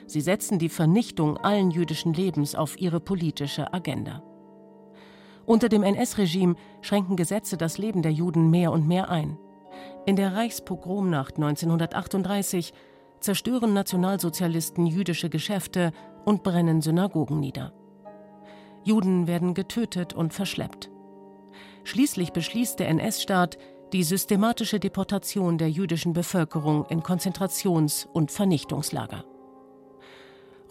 Sie 0.07 0.21
setzen 0.21 0.59
die 0.59 0.69
Vernichtung 0.69 1.37
allen 1.37 1.71
jüdischen 1.71 2.13
Lebens 2.13 2.55
auf 2.55 2.79
ihre 2.79 2.99
politische 2.99 3.73
Agenda. 3.73 4.23
Unter 5.45 5.69
dem 5.69 5.83
NS-Regime 5.83 6.55
schränken 6.81 7.15
Gesetze 7.15 7.57
das 7.57 7.77
Leben 7.77 8.01
der 8.01 8.11
Juden 8.11 8.49
mehr 8.49 8.71
und 8.71 8.87
mehr 8.87 9.09
ein. 9.09 9.37
In 10.05 10.15
der 10.15 10.35
Reichspogromnacht 10.35 11.35
1938 11.35 12.73
zerstören 13.19 13.73
Nationalsozialisten 13.73 14.85
jüdische 14.85 15.29
Geschäfte 15.29 15.91
und 16.25 16.43
brennen 16.43 16.81
Synagogen 16.81 17.39
nieder. 17.39 17.73
Juden 18.83 19.27
werden 19.27 19.53
getötet 19.53 20.13
und 20.13 20.33
verschleppt. 20.33 20.91
Schließlich 21.83 22.33
beschließt 22.33 22.79
der 22.79 22.89
NS-Staat 22.89 23.57
die 23.93 24.03
systematische 24.03 24.79
Deportation 24.79 25.57
der 25.57 25.69
jüdischen 25.69 26.13
Bevölkerung 26.13 26.85
in 26.89 27.01
Konzentrations- 27.01 28.07
und 28.07 28.31
Vernichtungslager. 28.31 29.23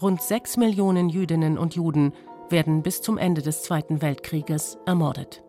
Rund 0.05 0.21
sechs 0.21 0.59
Millionen 0.59 1.09
Jüdinnen 1.09 1.57
und 1.57 1.77
Juden 1.77 2.13
werden 2.51 2.83
bis 2.83 3.01
zum 3.01 3.17
Ende 3.17 3.41
des 3.41 3.63
Zweiten 3.63 4.03
Weltkrieges 4.03 4.77
ermordet. 4.85 5.43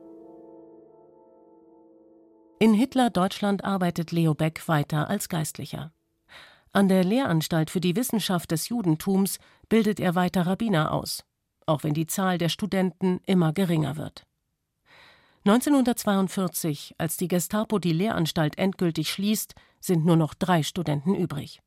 In 2.59 2.73
Hitler-Deutschland 2.73 3.65
arbeitet 3.65 4.13
Leo 4.13 4.33
Beck 4.33 4.65
weiter 4.69 5.09
als 5.09 5.27
Geistlicher. 5.27 5.91
An 6.71 6.87
der 6.87 7.03
Lehranstalt 7.03 7.69
für 7.69 7.81
die 7.81 7.97
Wissenschaft 7.97 8.49
des 8.49 8.69
Judentums 8.69 9.39
bildet 9.67 9.99
er 9.99 10.15
weiter 10.15 10.47
Rabbiner 10.47 10.93
aus, 10.93 11.25
auch 11.65 11.83
wenn 11.83 11.93
die 11.93 12.07
Zahl 12.07 12.37
der 12.37 12.47
Studenten 12.47 13.19
immer 13.25 13.51
geringer 13.51 13.97
wird. 13.97 14.25
1942, 15.43 16.95
als 16.97 17.17
die 17.17 17.27
Gestapo 17.27 17.77
die 17.77 17.91
Lehranstalt 17.91 18.57
endgültig 18.57 19.09
schließt, 19.09 19.53
sind 19.81 20.05
nur 20.05 20.15
noch 20.15 20.33
drei 20.33 20.63
Studenten 20.63 21.13
übrig. 21.13 21.59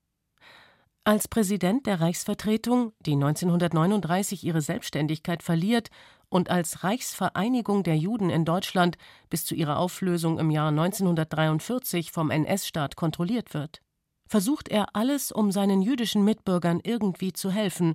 Als 1.09 1.27
Präsident 1.27 1.87
der 1.87 2.03
Reichsvertretung, 2.03 2.93
die 3.01 3.15
1939 3.15 4.45
ihre 4.45 4.61
Selbstständigkeit 4.61 5.43
verliert 5.43 5.89
und 6.29 6.51
als 6.51 6.85
Reichsvereinigung 6.85 7.83
der 7.83 7.97
Juden 7.97 8.29
in 8.29 8.45
Deutschland 8.45 8.99
bis 9.31 9.47
zu 9.47 9.55
ihrer 9.55 9.79
Auflösung 9.79 10.39
im 10.39 10.51
Jahr 10.51 10.69
1943 10.69 12.13
vom 12.13 12.31
NS-Staat 12.31 12.97
kontrolliert 12.97 13.55
wird, 13.55 13.81
versucht 14.27 14.69
er 14.69 14.95
alles, 14.95 15.33
um 15.33 15.51
seinen 15.51 15.81
jüdischen 15.81 16.25
Mitbürgern 16.25 16.79
irgendwie 16.85 17.33
zu 17.33 17.51
helfen 17.51 17.95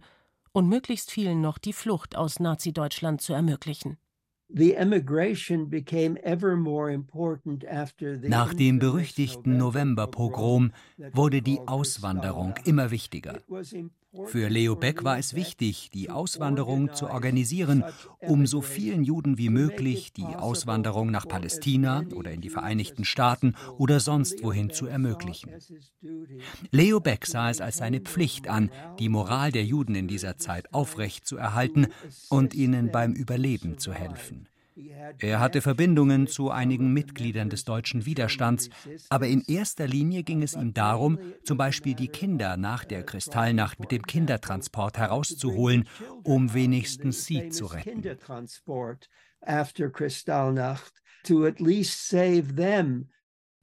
und 0.52 0.68
möglichst 0.68 1.12
vielen 1.12 1.40
noch 1.40 1.60
die 1.60 1.74
Flucht 1.74 2.16
aus 2.16 2.40
Nazi-Deutschland 2.40 3.22
zu 3.22 3.34
ermöglichen. 3.34 4.00
Nach 8.28 8.54
dem 8.54 8.80
berüchtigten 8.80 9.58
Novemberpogrom 9.58 10.72
wurde 11.12 11.42
die 11.42 11.60
Auswanderung 11.66 12.54
immer 12.66 12.92
wichtiger. 12.92 13.42
Für 14.26 14.48
Leo 14.48 14.76
Beck 14.76 15.04
war 15.04 15.18
es 15.18 15.34
wichtig, 15.34 15.90
die 15.92 16.12
Auswanderung 16.12 16.94
zu 16.94 17.10
organisieren, 17.10 17.84
um 18.20 18.46
so 18.46 18.62
vielen 18.62 19.04
Juden 19.04 19.40
wie 19.40 19.50
möglich 19.50 20.14
die 20.14 20.26
Auswanderung 20.26 21.10
nach 21.10 21.28
Palästina 21.28 22.04
oder 22.14 22.32
in 22.32 22.42
die 22.42 22.50
Vereinigten 22.50 23.06
Staaten 23.06 23.56
oder 23.78 24.00
sonst 24.00 24.44
wohin 24.44 24.70
zu 24.70 24.86
ermöglichen. 24.86 25.52
Leo 26.70 27.00
Beck 27.00 27.26
sah 27.26 27.50
es 27.50 27.60
als 27.60 27.78
seine 27.78 28.02
Pflicht 28.02 28.48
an, 28.48 28.70
die 29.00 29.10
Moral 29.10 29.52
der 29.52 29.66
Juden 29.66 29.96
in 29.96 30.08
dieser 30.08 30.38
Zeit 30.38 30.74
aufrechtzuerhalten 30.74 31.88
und 32.30 32.54
ihnen 32.54 32.92
beim 32.92 33.14
Überleben 33.14 33.80
zu 33.80 33.94
helfen. 33.94 34.48
Er 35.20 35.40
hatte 35.40 35.62
Verbindungen 35.62 36.28
zu 36.28 36.50
einigen 36.50 36.94
Mitgliedern 36.94 37.50
des 37.50 37.66
deutschen 37.66 38.06
Widerstands, 38.06 38.70
aber 39.10 39.28
in 39.28 39.42
erster 39.42 39.88
Linie 39.88 40.24
ging 40.24 40.42
es 40.42 40.56
ihm 40.56 40.74
darum, 40.74 41.20
zum 41.44 41.58
Beispiel 41.58 41.94
die 41.94 42.08
Kinder 42.08 42.58
nach 42.58 42.84
der 42.84 43.04
Kristallnacht 43.04 43.80
mit 43.80 43.92
dem 43.92 44.04
Kindertransport 44.04 44.98
herauszuholen, 44.98 45.88
um 46.24 46.54
wenigstens 46.54 47.26
sie 47.26 47.50
zu 47.50 47.66
retten. 47.66 48.04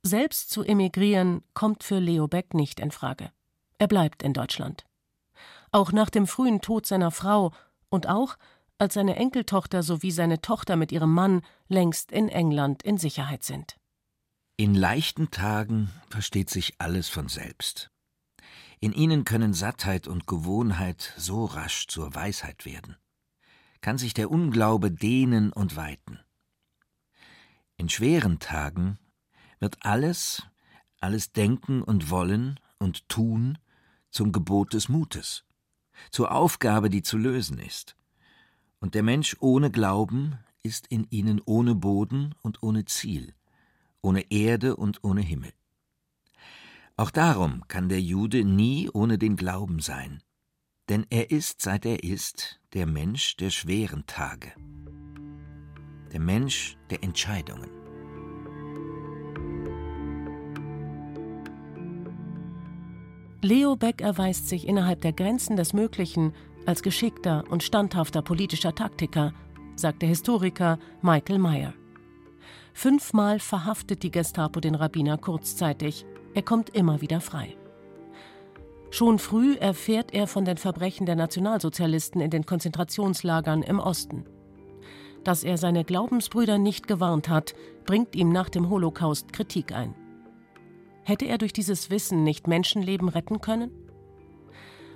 Selbst 0.03 0.51
zu 0.51 0.63
emigrieren 0.63 1.43
kommt 1.55 1.85
für 1.85 1.99
Leo 1.99 2.27
Beck 2.29 2.55
nicht 2.55 2.81
in 2.81 2.91
Frage. 2.91 3.31
Er 3.79 3.87
bleibt 3.89 4.23
in 4.23 4.33
Deutschland. 4.33 4.85
Auch 5.73 5.93
nach 5.93 6.11
dem 6.11 6.27
frühen 6.27 6.61
Tod 6.61 6.87
seiner 6.87 7.11
Frau 7.11 7.53
und 7.91 8.09
auch, 8.09 8.37
als 8.81 8.95
seine 8.95 9.17
Enkeltochter 9.17 9.83
sowie 9.83 10.11
seine 10.11 10.41
Tochter 10.41 10.77
mit 10.77 10.91
ihrem 10.91 11.13
Mann 11.13 11.43
längst 11.69 12.13
in 12.13 12.29
England 12.29 12.83
in 12.83 12.97
Sicherheit 12.99 13.43
sind. 13.43 13.77
In 14.57 14.75
leichten 14.75 15.31
Tagen 15.31 15.91
versteht 16.09 16.51
sich 16.51 16.75
alles 16.79 17.09
von 17.09 17.29
selbst. 17.29 17.91
In 18.81 18.93
ihnen 18.93 19.25
können 19.25 19.53
Sattheit 19.53 20.09
und 20.09 20.27
Gewohnheit 20.27 21.13
so 21.17 21.45
rasch 21.45 21.87
zur 21.87 22.15
Weisheit 22.15 22.65
werden. 22.65 22.97
Kann 23.83 23.99
sich 23.99 24.15
der 24.15 24.31
Unglaube 24.31 24.91
dehnen 24.91 25.53
und 25.53 25.77
weiten. 25.77 26.19
In 27.77 27.89
schweren 27.89 28.39
Tagen 28.39 28.99
wird 29.59 29.79
alles, 29.81 30.43
alles 31.01 31.33
Denken 31.33 31.83
und 31.83 32.11
Wollen 32.11 32.61
und 32.79 33.09
Tun 33.09 33.59
zum 34.11 34.33
Gebot 34.33 34.75
des 34.75 34.89
Mutes, 34.89 35.45
zur 36.11 36.33
Aufgabe, 36.33 36.91
die 36.91 37.03
zu 37.03 37.17
lösen 37.17 37.59
ist. 37.59 37.97
Und 38.81 38.95
der 38.95 39.03
Mensch 39.03 39.37
ohne 39.41 39.71
Glauben 39.71 40.39
ist 40.63 40.87
in 40.87 41.07
ihnen 41.11 41.41
ohne 41.45 41.75
Boden 41.75 42.35
und 42.43 42.63
ohne 42.63 42.87
Ziel, 42.87 43.35
ohne 44.03 44.31
Erde 44.31 44.75
und 44.77 45.05
ohne 45.05 45.21
Himmel. 45.21 45.53
Auch 46.97 47.11
darum 47.11 47.63
kann 47.69 47.89
der 47.89 48.01
Jude 48.01 48.45
nie 48.45 48.91
ohne 48.91 49.19
den 49.19 49.37
Glauben 49.37 49.81
sein, 49.81 50.23
denn 50.89 51.07
er 51.11 51.31
ist, 51.31 51.63
seit 51.63 51.85
er 51.87 52.03
ist, 52.05 52.61
der 52.73 52.87
Mensch 52.87 53.37
der 53.37 53.51
schweren 53.51 54.07
Tage, 54.07 54.53
der 56.13 56.21
Mensch 56.21 56.77
der 56.91 57.03
Entscheidungen. 57.03 57.71
Leo 63.43 63.77
Beck 63.77 64.03
erweist 64.03 64.49
sich 64.49 64.67
innerhalb 64.67 65.01
der 65.01 65.15
Grenzen 65.15 65.57
des 65.57 65.73
Möglichen 65.73 66.35
als 66.67 66.83
geschickter 66.83 67.45
und 67.51 67.63
standhafter 67.63 68.23
politischer 68.23 68.75
Taktiker, 68.75 69.33
sagt 69.77 70.03
der 70.03 70.09
Historiker 70.09 70.79
Michael 71.03 71.39
Meyer. 71.39 71.75
Fünfmal 72.73 73.39
verhaftet 73.39 74.03
die 74.03 74.11
Gestapo 74.11 74.61
den 74.61 74.75
Rabbiner 74.75 75.19
kurzzeitig. 75.19 76.07
Er 76.35 76.43
kommt 76.43 76.71
immer 76.71 77.01
wieder 77.01 77.21
frei. 77.21 77.57
Schon 78.91 79.19
früh 79.19 79.55
erfährt 79.55 80.13
er 80.13 80.27
von 80.27 80.45
den 80.45 80.57
Verbrechen 80.57 81.07
der 81.07 81.17
Nationalsozialisten 81.17 82.21
in 82.21 82.31
den 82.31 82.45
Konzentrationslagern 82.45 83.63
im 83.63 83.79
Osten. 83.79 84.25
Dass 85.25 85.45
er 85.45 85.59
seine 85.59 85.85
Glaubensbrüder 85.85 86.59
nicht 86.59 86.89
gewarnt 86.89 87.29
hat, 87.29 87.55
bringt 87.85 88.17
ihm 88.17 88.31
nach 88.31 88.49
dem 88.49 88.69
Holocaust 88.69 89.33
Kritik 89.33 89.73
ein. 89.73 89.95
Hätte 91.05 91.27
er 91.27 91.39
durch 91.39 91.53
dieses 91.53 91.91
Wissen 91.91 92.25
nicht 92.25 92.47
Menschenleben 92.47 93.09
retten 93.09 93.41
können? 93.41 93.71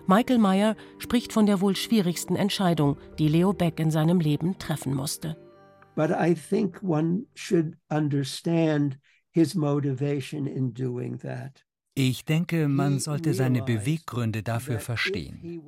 Michael 0.06 0.38
Meyer 0.38 0.76
spricht 0.98 1.32
von 1.32 1.46
der 1.46 1.60
wohl 1.60 1.76
schwierigsten 1.76 2.36
Entscheidung, 2.36 2.96
die 3.18 3.28
Leo 3.28 3.52
Beck 3.52 3.80
in 3.80 3.90
seinem 3.90 4.20
Leben 4.20 4.58
treffen 4.58 4.94
musste. 4.94 5.36
But 5.96 6.10
I 6.10 6.34
think 6.34 6.82
one 6.82 7.26
should 7.34 7.76
understand 7.88 8.98
his 9.30 9.54
motivation 9.54 10.46
in 10.46 10.74
doing 10.74 11.18
that. 11.20 11.64
Ich 11.96 12.24
denke, 12.24 12.66
man 12.66 12.98
sollte 12.98 13.34
seine 13.34 13.62
Beweggründe 13.62 14.42
dafür 14.42 14.80
verstehen. 14.80 15.62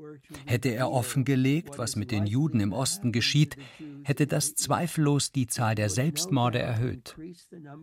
Hätte 0.45 0.71
er 0.71 0.91
offengelegt, 0.91 1.79
was 1.79 1.95
mit 1.95 2.11
den 2.11 2.27
Juden 2.27 2.59
im 2.59 2.73
Osten 2.73 3.13
geschieht, 3.13 3.57
hätte 4.03 4.27
das 4.27 4.57
zweifellos 4.57 5.31
die 5.31 5.47
Zahl 5.47 5.77
der 5.77 5.89
Selbstmorde 5.89 6.59
erhöht. 6.59 7.17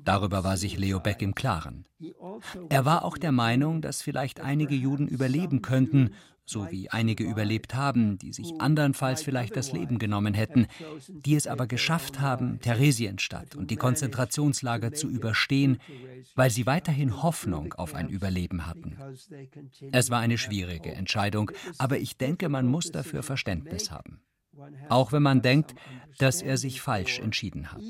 Darüber 0.04 0.44
war 0.44 0.58
sich 0.58 0.78
Leo 0.78 1.00
Beck 1.00 1.22
im 1.22 1.36
Klaren. 1.36 1.86
Er 2.68 2.84
war 2.84 3.06
auch 3.06 3.18
der 3.18 3.32
Meinung, 3.32 3.82
dass 3.82 4.02
vielleicht 4.02 4.42
einige 4.42 4.76
Juden 4.76 5.08
überleben 5.08 5.62
könnten 5.62 6.12
so 6.45 6.69
wie 6.71 6.89
einige 6.89 7.23
überlebt 7.23 7.75
haben, 7.75 8.17
die 8.17 8.34
sich 8.34 8.53
andernfalls 8.60 9.23
vielleicht 9.23 9.56
das 9.56 9.71
Leben 9.71 9.99
genommen 9.99 10.34
hätten, 10.34 10.67
die 11.08 11.36
es 11.36 11.47
aber 11.47 11.67
geschafft 11.67 12.19
haben, 12.19 12.60
Theresienstadt 12.60 13.56
und 13.56 13.71
die 13.71 13.75
Konzentrationslager 13.75 14.93
zu 14.93 15.10
überstehen, 15.10 15.77
weil 16.36 16.49
sie 16.49 16.65
weiterhin 16.65 17.23
Hoffnung 17.23 17.73
auf 17.73 17.95
ein 17.95 18.10
Überleben 18.10 18.65
hatten. 18.67 18.97
Es 19.91 20.10
war 20.10 20.19
eine 20.19 20.38
schwierige 20.38 20.91
Entscheidung, 20.93 21.51
aber 21.77 21.97
ich 21.97 22.17
denke, 22.17 22.49
man 22.49 22.67
muss 22.67 22.91
dafür 22.91 23.23
Verständnis 23.23 23.91
haben. 23.91 24.21
Auch 24.89 25.12
wenn 25.12 25.23
man 25.23 25.41
denkt, 25.41 25.73
dass 26.19 26.41
er 26.41 26.58
sich 26.58 26.82
falsch 26.82 27.19
entschieden 27.19 27.71
hat. 27.71 27.82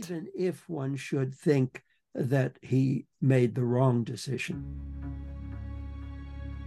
that 2.13 2.57
he 2.61 3.07
made 3.21 3.55
the 3.55 3.63
wrong 3.63 4.03
decision. 4.03 5.32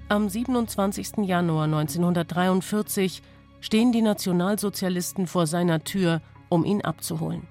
Am 0.08 0.28
27. 0.28 1.24
Januar 1.26 1.64
1943 1.64 3.22
stehen 3.58 3.90
die 3.90 4.02
Nationalsozialisten 4.02 5.26
vor 5.26 5.48
seiner 5.48 5.82
Tür, 5.82 6.22
um 6.48 6.64
ihn 6.64 6.80
abzuholen. 6.80 7.48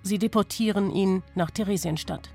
Sie 0.00 0.18
deportieren 0.18 0.90
ihn 0.90 1.22
nach 1.34 1.50
Theresienstadt. 1.50 2.30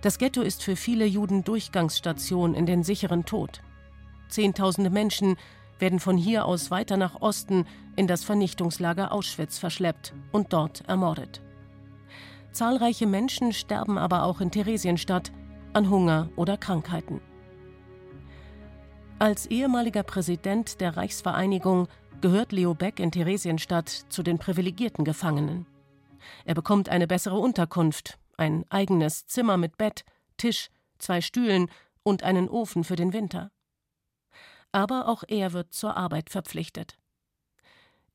Das 0.00 0.16
Ghetto 0.16 0.40
ist 0.40 0.62
für 0.62 0.76
viele 0.76 1.04
Juden 1.04 1.44
Durchgangsstation 1.44 2.54
in 2.54 2.64
den 2.64 2.84
sicheren 2.84 3.26
Tod. 3.26 3.60
Zehntausende 4.30 4.88
Menschen 4.88 5.36
werden 5.78 6.00
von 6.00 6.16
hier 6.16 6.46
aus 6.46 6.70
weiter 6.70 6.96
nach 6.96 7.20
Osten 7.20 7.66
in 7.96 8.06
das 8.06 8.24
Vernichtungslager 8.24 9.12
Auschwitz 9.12 9.58
verschleppt 9.58 10.14
und 10.32 10.54
dort 10.54 10.88
ermordet. 10.88 11.42
Zahlreiche 12.52 13.06
Menschen 13.06 13.52
sterben 13.52 13.98
aber 13.98 14.22
auch 14.22 14.40
in 14.40 14.50
Theresienstadt 14.50 15.32
an 15.74 15.90
Hunger 15.90 16.30
oder 16.36 16.56
Krankheiten. 16.56 17.20
Als 19.22 19.46
ehemaliger 19.46 20.02
Präsident 20.02 20.80
der 20.80 20.96
Reichsvereinigung 20.96 21.86
gehört 22.20 22.50
Leo 22.50 22.74
Beck 22.74 22.98
in 22.98 23.12
Theresienstadt 23.12 23.88
zu 23.88 24.24
den 24.24 24.40
privilegierten 24.40 25.04
Gefangenen. 25.04 25.64
Er 26.44 26.56
bekommt 26.56 26.88
eine 26.88 27.06
bessere 27.06 27.38
Unterkunft, 27.38 28.18
ein 28.36 28.64
eigenes 28.68 29.28
Zimmer 29.28 29.58
mit 29.58 29.78
Bett, 29.78 30.04
Tisch, 30.38 30.70
zwei 30.98 31.20
Stühlen 31.20 31.70
und 32.02 32.24
einen 32.24 32.48
Ofen 32.48 32.82
für 32.82 32.96
den 32.96 33.12
Winter. 33.12 33.52
Aber 34.72 35.06
auch 35.06 35.22
er 35.28 35.52
wird 35.52 35.72
zur 35.72 35.96
Arbeit 35.96 36.28
verpflichtet. 36.28 36.98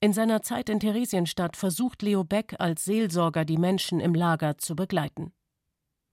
In 0.01 0.11
seiner 0.11 0.41
Zeit 0.41 0.67
in 0.67 0.81
Theresienstadt 0.81 1.55
versucht 1.55 2.01
Leo 2.01 2.25
Beck 2.25 2.57
als 2.59 2.83
Seelsorger 2.83 3.45
die 3.45 3.57
Menschen 3.57 4.01
im 4.01 4.13
Lager 4.13 4.57
zu 4.57 4.75
begleiten. 4.75 5.31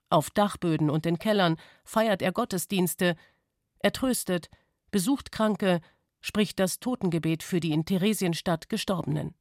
Auf 0.09 0.31
Dachböden 0.31 0.89
und 0.89 1.05
in 1.05 1.19
Kellern 1.19 1.57
feiert 1.83 2.23
er 2.23 2.31
Gottesdienste, 2.31 3.17
er 3.81 3.91
tröstet, 3.91 4.51
besucht 4.95 5.33
Kranke, 5.33 5.81
spricht 6.21 6.61
das 6.61 6.79
Totengebet 6.79 7.43
für 7.43 7.59
die 7.59 7.73
in 7.73 7.85
Theresienstadt 7.85 8.69
Gestorbenen. 8.69 9.35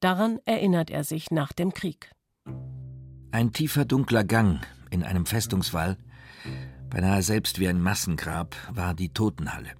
Daran 0.00 0.40
erinnert 0.46 0.90
er 0.90 1.04
sich 1.04 1.30
nach 1.30 1.52
dem 1.52 1.72
Krieg. 1.72 2.10
Ein 3.30 3.52
tiefer 3.52 3.84
dunkler 3.84 4.24
Gang 4.24 4.66
in 4.90 5.04
einem 5.04 5.26
Festungswall, 5.26 5.96
beinahe 6.90 7.22
selbst 7.22 7.60
wie 7.60 7.68
ein 7.68 7.80
Massengrab, 7.80 8.56
war 8.72 8.94
die 8.94 9.12
Totenhalle. 9.12 9.70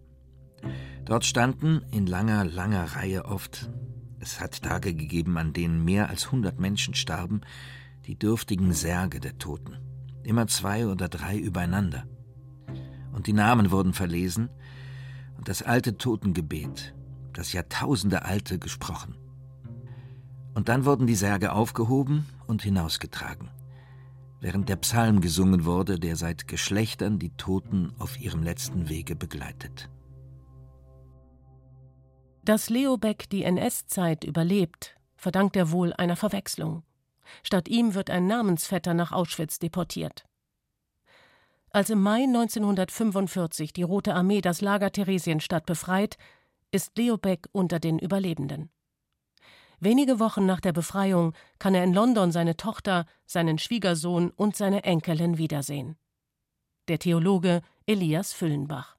Dort 1.04 1.24
standen 1.24 1.82
in 1.90 2.06
langer, 2.06 2.44
langer 2.44 2.84
Reihe 2.84 3.24
oft, 3.24 3.72
es 4.20 4.38
hat 4.38 4.62
Tage 4.62 4.94
gegeben, 4.94 5.38
an 5.38 5.52
denen 5.52 5.84
mehr 5.84 6.08
als 6.08 6.30
hundert 6.30 6.60
Menschen 6.60 6.94
starben, 6.94 7.40
die 8.06 8.16
dürftigen 8.16 8.72
Särge 8.72 9.18
der 9.18 9.38
Toten, 9.38 9.76
immer 10.22 10.46
zwei 10.46 10.86
oder 10.86 11.08
drei 11.08 11.36
übereinander 11.36 12.06
und 13.18 13.26
die 13.26 13.32
Namen 13.32 13.72
wurden 13.72 13.94
verlesen 13.94 14.48
und 15.38 15.48
das 15.48 15.62
alte 15.62 15.96
Totengebet, 15.96 16.94
das 17.32 17.52
Jahrtausende 17.52 18.24
alte, 18.24 18.58
gesprochen. 18.58 19.16
Und 20.54 20.68
dann 20.68 20.84
wurden 20.84 21.06
die 21.06 21.14
Särge 21.14 21.52
aufgehoben 21.52 22.26
und 22.48 22.62
hinausgetragen, 22.62 23.48
während 24.40 24.68
der 24.68 24.76
Psalm 24.76 25.20
gesungen 25.20 25.64
wurde, 25.64 25.98
der 25.98 26.16
seit 26.16 26.48
Geschlechtern 26.48 27.18
die 27.20 27.30
Toten 27.30 27.92
auf 27.98 28.20
ihrem 28.20 28.42
letzten 28.42 28.88
Wege 28.88 29.14
begleitet. 29.14 29.88
Dass 32.42 32.68
Leo 32.70 32.96
Beck 32.96 33.30
die 33.30 33.44
NS-Zeit 33.44 34.24
überlebt, 34.24 34.96
verdankt 35.16 35.54
er 35.54 35.70
wohl 35.70 35.92
einer 35.92 36.16
Verwechslung. 36.16 36.82
Statt 37.42 37.68
ihm 37.68 37.94
wird 37.94 38.10
ein 38.10 38.26
Namensvetter 38.26 38.94
nach 38.94 39.12
Auschwitz 39.12 39.58
deportiert. 39.58 40.27
Als 41.70 41.90
im 41.90 42.02
Mai 42.02 42.22
1945 42.22 43.72
die 43.72 43.82
Rote 43.82 44.14
Armee 44.14 44.40
das 44.40 44.60
Lager 44.60 44.90
Theresienstadt 44.90 45.66
befreit, 45.66 46.16
ist 46.70 46.96
Leo 46.96 47.18
Beck 47.18 47.48
unter 47.52 47.78
den 47.78 47.98
Überlebenden. 47.98 48.70
Wenige 49.80 50.18
Wochen 50.18 50.44
nach 50.44 50.60
der 50.60 50.72
Befreiung 50.72 51.34
kann 51.58 51.74
er 51.74 51.84
in 51.84 51.92
London 51.92 52.32
seine 52.32 52.56
Tochter, 52.56 53.06
seinen 53.26 53.58
Schwiegersohn 53.58 54.30
und 54.30 54.56
seine 54.56 54.82
Enkelin 54.84 55.38
wiedersehen. 55.38 55.96
Der 56.88 56.98
Theologe 56.98 57.62
Elias 57.86 58.32
Füllenbach. 58.32 58.96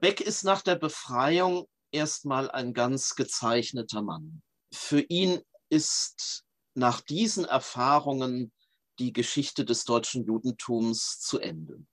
Beck 0.00 0.20
ist 0.20 0.44
nach 0.44 0.62
der 0.62 0.74
Befreiung 0.74 1.66
erstmal 1.90 2.50
ein 2.50 2.74
ganz 2.74 3.14
gezeichneter 3.14 4.02
Mann. 4.02 4.42
Für 4.72 5.00
ihn 5.00 5.40
ist 5.70 6.44
nach 6.74 7.00
diesen 7.00 7.44
Erfahrungen 7.44 8.52
die 8.98 9.12
Geschichte 9.12 9.64
des 9.64 9.84
deutschen 9.84 10.24
Judentums 10.24 11.20
zu 11.20 11.38
Ende. 11.38 11.84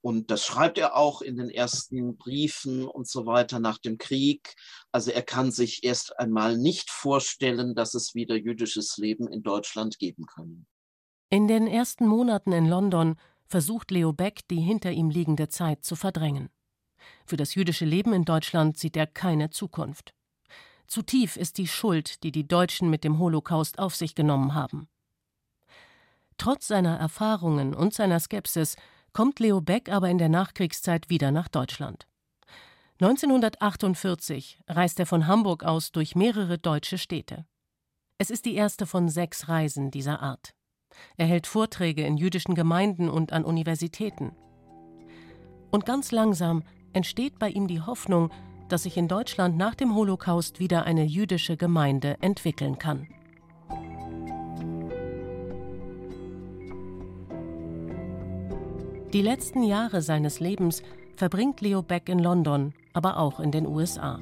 Und 0.00 0.30
das 0.30 0.44
schreibt 0.44 0.78
er 0.78 0.96
auch 0.96 1.22
in 1.22 1.36
den 1.36 1.50
ersten 1.50 2.16
Briefen 2.16 2.86
und 2.86 3.08
so 3.08 3.26
weiter 3.26 3.58
nach 3.58 3.78
dem 3.78 3.98
Krieg. 3.98 4.54
Also 4.92 5.10
er 5.10 5.22
kann 5.22 5.50
sich 5.50 5.82
erst 5.82 6.18
einmal 6.18 6.56
nicht 6.56 6.90
vorstellen, 6.90 7.74
dass 7.74 7.94
es 7.94 8.14
wieder 8.14 8.36
jüdisches 8.36 8.96
Leben 8.96 9.26
in 9.28 9.42
Deutschland 9.42 9.98
geben 9.98 10.26
kann. 10.26 10.66
In 11.30 11.48
den 11.48 11.66
ersten 11.66 12.06
Monaten 12.06 12.52
in 12.52 12.66
London 12.66 13.16
versucht 13.46 13.90
Leo 13.90 14.12
Beck, 14.12 14.46
die 14.48 14.60
hinter 14.60 14.92
ihm 14.92 15.10
liegende 15.10 15.48
Zeit 15.48 15.84
zu 15.84 15.96
verdrängen. 15.96 16.48
Für 17.26 17.36
das 17.36 17.54
jüdische 17.54 17.84
Leben 17.84 18.12
in 18.12 18.24
Deutschland 18.24 18.78
sieht 18.78 18.96
er 18.96 19.06
keine 19.06 19.50
Zukunft. 19.50 20.14
Zu 20.86 21.02
tief 21.02 21.36
ist 21.36 21.58
die 21.58 21.68
Schuld, 21.68 22.22
die 22.22 22.32
die 22.32 22.46
Deutschen 22.48 22.88
mit 22.88 23.04
dem 23.04 23.18
Holocaust 23.18 23.78
auf 23.78 23.94
sich 23.94 24.14
genommen 24.14 24.54
haben. 24.54 24.88
Trotz 26.38 26.68
seiner 26.68 26.96
Erfahrungen 26.96 27.74
und 27.74 27.92
seiner 27.92 28.20
Skepsis 28.20 28.76
kommt 29.12 29.40
Leo 29.40 29.60
Beck 29.60 29.90
aber 29.90 30.08
in 30.08 30.18
der 30.18 30.28
Nachkriegszeit 30.28 31.10
wieder 31.10 31.32
nach 31.32 31.48
Deutschland. 31.48 32.06
1948 33.00 34.60
reist 34.68 34.98
er 34.98 35.06
von 35.06 35.26
Hamburg 35.26 35.64
aus 35.64 35.92
durch 35.92 36.16
mehrere 36.16 36.58
deutsche 36.58 36.98
Städte. 36.98 37.44
Es 38.18 38.30
ist 38.30 38.44
die 38.44 38.54
erste 38.54 38.86
von 38.86 39.08
sechs 39.08 39.48
Reisen 39.48 39.90
dieser 39.90 40.20
Art. 40.22 40.54
Er 41.16 41.26
hält 41.26 41.46
Vorträge 41.46 42.04
in 42.04 42.16
jüdischen 42.16 42.54
Gemeinden 42.54 43.08
und 43.08 43.32
an 43.32 43.44
Universitäten. 43.44 44.34
Und 45.70 45.86
ganz 45.86 46.10
langsam 46.12 46.64
entsteht 46.92 47.38
bei 47.38 47.50
ihm 47.50 47.68
die 47.68 47.80
Hoffnung, 47.80 48.32
dass 48.68 48.84
sich 48.84 48.96
in 48.96 49.08
Deutschland 49.08 49.56
nach 49.56 49.74
dem 49.74 49.94
Holocaust 49.94 50.58
wieder 50.58 50.84
eine 50.84 51.04
jüdische 51.04 51.56
Gemeinde 51.56 52.16
entwickeln 52.20 52.78
kann. 52.78 53.08
Die 59.14 59.22
letzten 59.22 59.62
Jahre 59.62 60.02
seines 60.02 60.38
Lebens 60.38 60.82
verbringt 61.16 61.62
Leo 61.62 61.80
Beck 61.80 62.10
in 62.10 62.18
London, 62.18 62.74
aber 62.92 63.16
auch 63.16 63.40
in 63.40 63.50
den 63.50 63.66
USA. 63.66 64.18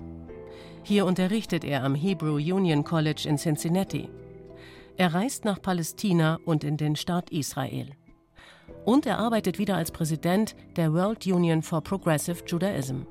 Hier 0.84 1.06
unterrichtet 1.06 1.64
er 1.64 1.82
am 1.82 1.96
Hebrew 1.96 2.36
Union 2.36 2.84
College 2.84 3.26
in 3.28 3.36
Cincinnati. 3.36 4.08
Er 4.96 5.12
reist 5.12 5.44
nach 5.44 5.60
Palästina 5.60 6.38
und 6.44 6.62
in 6.62 6.76
den 6.76 6.94
Staat 6.94 7.30
Israel. 7.30 7.90
Und 8.84 9.06
er 9.06 9.18
arbeitet 9.18 9.58
wieder 9.58 9.74
als 9.74 9.90
Präsident 9.90 10.54
der 10.76 10.92
World 10.92 11.26
Union 11.26 11.62
for 11.62 11.80
Progressive 11.80 12.44
Judaism. 12.46 13.02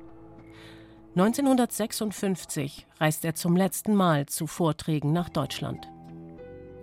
1956 1.14 2.86
reist 2.98 3.22
er 3.26 3.34
zum 3.34 3.54
letzten 3.54 3.94
Mal 3.94 4.24
zu 4.24 4.46
Vorträgen 4.46 5.12
nach 5.12 5.28
Deutschland. 5.28 5.86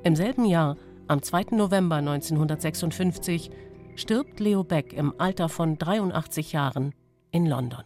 Im 0.03 0.15
selben 0.15 0.45
Jahr, 0.45 0.77
am 1.08 1.23
2. 1.23 1.56
November 1.56 1.95
1956, 1.95 3.49
stirbt 3.95 4.39
Leo 4.39 4.63
Beck 4.63 4.93
im 4.93 5.13
Alter 5.19 5.49
von 5.49 5.77
83 5.77 6.51
Jahren 6.53 6.93
in 7.32 7.45
London. 7.45 7.84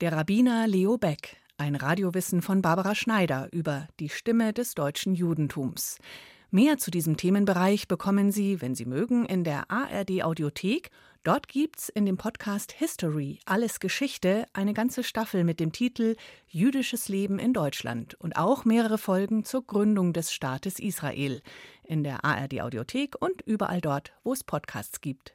Der 0.00 0.12
Rabbiner 0.12 0.66
Leo 0.66 0.98
Beck 0.98 1.36
ein 1.56 1.76
Radiowissen 1.76 2.42
von 2.42 2.62
Barbara 2.62 2.94
Schneider 2.94 3.48
über 3.52 3.86
die 4.00 4.08
Stimme 4.08 4.52
des 4.52 4.74
deutschen 4.74 5.14
Judentums. 5.14 5.98
Mehr 6.50 6.78
zu 6.78 6.90
diesem 6.90 7.16
Themenbereich 7.16 7.88
bekommen 7.88 8.30
Sie, 8.30 8.60
wenn 8.60 8.74
Sie 8.74 8.86
mögen, 8.86 9.24
in 9.24 9.44
der 9.44 9.70
ARD 9.70 10.22
Audiothek. 10.22 10.90
Dort 11.24 11.48
gibt's 11.48 11.88
in 11.88 12.04
dem 12.04 12.18
Podcast 12.18 12.72
History 12.72 13.40
Alles 13.46 13.80
Geschichte 13.80 14.44
eine 14.52 14.74
ganze 14.74 15.02
Staffel 15.02 15.42
mit 15.42 15.58
dem 15.58 15.72
Titel 15.72 16.16
Jüdisches 16.48 17.08
Leben 17.08 17.38
in 17.38 17.54
Deutschland 17.54 18.12
und 18.20 18.36
auch 18.36 18.66
mehrere 18.66 18.98
Folgen 18.98 19.42
zur 19.42 19.66
Gründung 19.66 20.12
des 20.12 20.34
Staates 20.34 20.78
Israel 20.78 21.40
in 21.82 22.04
der 22.04 22.26
ARD 22.26 22.60
Audiothek 22.60 23.14
und 23.18 23.40
überall 23.40 23.80
dort, 23.80 24.12
wo 24.22 24.34
es 24.34 24.44
Podcasts 24.44 25.00
gibt. 25.00 25.34